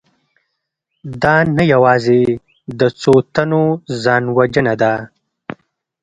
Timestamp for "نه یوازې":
1.57-2.21